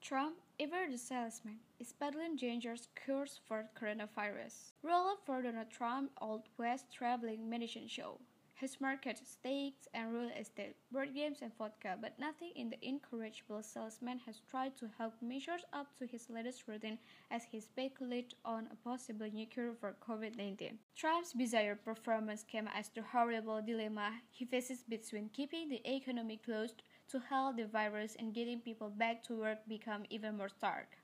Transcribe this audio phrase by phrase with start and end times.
[0.00, 4.72] Trump, ever the salesman, is peddling dangerous cures for coronavirus.
[4.82, 8.18] Roll up for Donald Trump Old West traveling medicine show.
[8.60, 13.62] His market steaks and real estate, board games and vodka, but nothing in the incorrigible
[13.62, 16.98] salesman has tried to help measure up to his latest routine
[17.30, 20.72] as he speculated on a possible new cure for COVID-19.
[20.96, 26.82] Trump's bizarre performance came as the horrible dilemma he faces between keeping the economy closed
[27.10, 30.98] to halt the virus and getting people back to work become even more stark.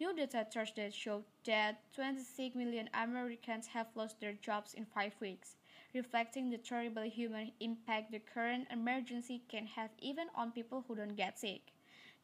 [0.00, 5.54] New data Thursday showed that 26 million Americans have lost their jobs in five weeks
[5.94, 11.16] reflecting the terrible human impact the current emergency can have even on people who don't
[11.16, 11.72] get sick.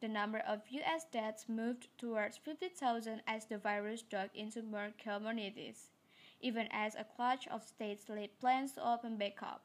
[0.01, 5.91] The number of US deaths moved towards 50,000 as the virus dug into more communities,
[6.41, 9.63] even as a clutch of states laid plans to open back up.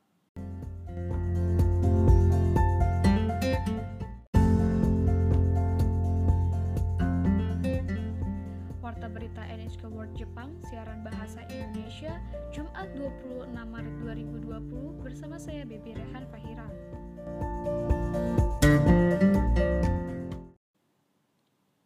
[10.01, 12.17] World Jepang, siaran bahasa Indonesia,
[12.49, 16.65] Jumat 26 Maret 2020 bersama saya Baby Rehan Fahira.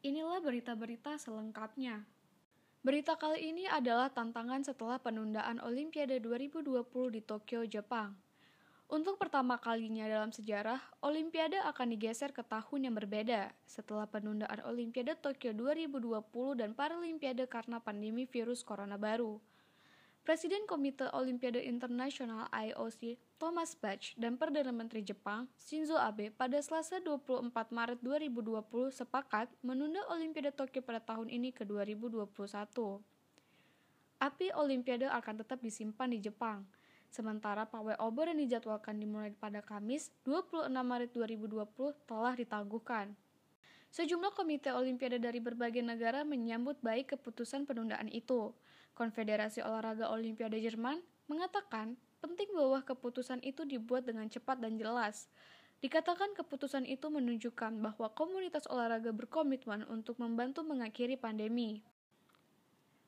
[0.06, 2.06] Inilah berita-berita selengkapnya.
[2.86, 8.14] Berita kali ini adalah tantangan setelah penundaan Olimpiade 2020 di Tokyo, Jepang.
[8.84, 15.16] Untuk pertama kalinya dalam sejarah, Olimpiade akan digeser ke tahun yang berbeda setelah penundaan Olimpiade
[15.16, 19.40] Tokyo 2020 dan Paralimpiade karena pandemi virus corona baru.
[20.24, 26.96] Presiden Komite Olimpiade Internasional IOC Thomas Bach dan Perdana Menteri Jepang Shinzo Abe pada Selasa
[26.96, 32.24] 24 Maret 2020 sepakat menunda Olimpiade Tokyo pada tahun ini ke 2021.
[34.16, 36.64] Api Olimpiade akan tetap disimpan di Jepang,
[37.14, 43.14] Sementara pawai obor yang dijadwalkan dimulai pada Kamis 26 Maret 2020 telah ditangguhkan.
[43.94, 48.50] Sejumlah komite olimpiade dari berbagai negara menyambut baik keputusan penundaan itu.
[48.98, 50.98] Konfederasi Olahraga Olimpiade Jerman
[51.30, 55.30] mengatakan penting bahwa keputusan itu dibuat dengan cepat dan jelas.
[55.86, 61.86] Dikatakan keputusan itu menunjukkan bahwa komunitas olahraga berkomitmen untuk membantu mengakhiri pandemi.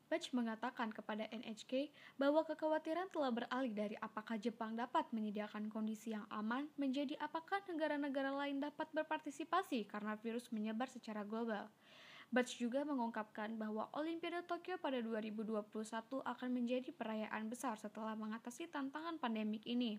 [0.07, 6.23] Bach mengatakan kepada NHK bahwa kekhawatiran telah beralih dari apakah Jepang dapat menyediakan kondisi yang
[6.31, 11.67] aman menjadi apakah negara-negara lain dapat berpartisipasi karena virus menyebar secara global.
[12.31, 15.75] Bach juga mengungkapkan bahwa Olimpiade Tokyo pada 2021
[16.23, 19.99] akan menjadi perayaan besar setelah mengatasi tantangan pandemik ini.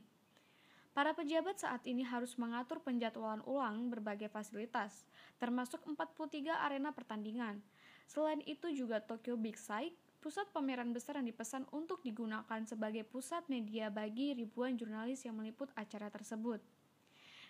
[0.96, 5.04] Para pejabat saat ini harus mengatur penjadwalan ulang berbagai fasilitas,
[5.38, 7.62] termasuk 43 arena pertandingan,
[8.08, 9.92] Selain itu juga Tokyo Big Sight,
[10.24, 15.68] pusat pameran besar yang dipesan untuk digunakan sebagai pusat media bagi ribuan jurnalis yang meliput
[15.76, 16.64] acara tersebut.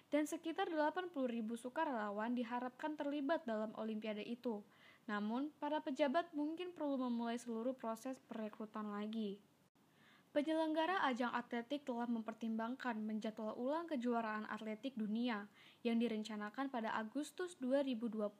[0.09, 4.65] Dan sekitar 80 ribu sukarelawan diharapkan terlibat dalam olimpiade itu.
[5.05, 9.39] Namun, para pejabat mungkin perlu memulai seluruh proses perekrutan lagi.
[10.35, 15.47] Penyelenggara ajang atletik telah mempertimbangkan menjadwal ulang kejuaraan atletik dunia
[15.81, 18.37] yang direncanakan pada Agustus 2021.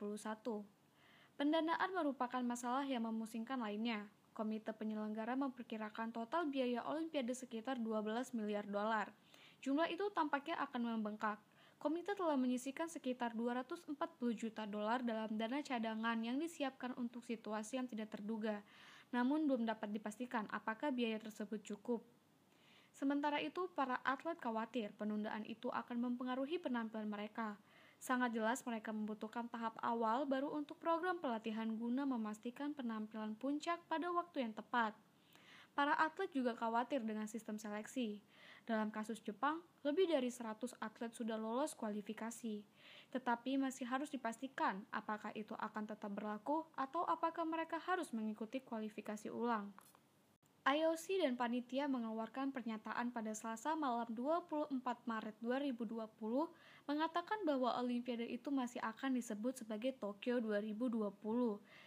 [1.37, 4.09] Pendanaan merupakan masalah yang memusingkan lainnya.
[4.33, 9.13] Komite penyelenggara memperkirakan total biaya Olimpiade sekitar 12 miliar dolar.
[9.61, 11.37] Jumlah itu tampaknya akan membengkak.
[11.77, 13.93] Komite telah menyisikan sekitar 240
[14.33, 18.65] juta dolar dalam dana cadangan yang disiapkan untuk situasi yang tidak terduga,
[19.13, 22.01] namun belum dapat dipastikan apakah biaya tersebut cukup.
[22.97, 27.53] Sementara itu, para atlet khawatir penundaan itu akan mempengaruhi penampilan mereka.
[27.97, 34.07] Sangat jelas mereka membutuhkan tahap awal baru untuk program pelatihan guna memastikan penampilan puncak pada
[34.13, 34.93] waktu yang tepat.
[35.77, 38.17] Para atlet juga khawatir dengan sistem seleksi.
[38.65, 42.65] Dalam kasus Jepang, lebih dari 100 atlet sudah lolos kualifikasi.
[43.13, 49.29] Tetapi masih harus dipastikan apakah itu akan tetap berlaku atau apakah mereka harus mengikuti kualifikasi
[49.29, 49.69] ulang.
[50.67, 55.95] IOC dan panitia mengeluarkan pernyataan pada Selasa malam 24 Maret 2020
[56.91, 61.07] mengatakan bahwa Olimpiade itu masih akan disebut sebagai Tokyo 2020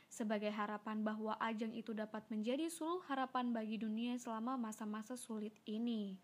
[0.08, 6.16] sebagai harapan bahwa ajang itu dapat menjadi suluh harapan bagi dunia selama masa-masa sulit ini.